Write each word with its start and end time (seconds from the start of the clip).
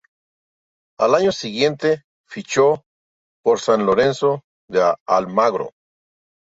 Al 0.99 1.13
año 1.13 1.31
siguiente 1.31 2.01
fichó 2.27 2.85
por 3.43 3.59
San 3.59 3.85
Lorenzo 3.85 4.41
de 4.67 4.95
Almagro. 5.07 5.73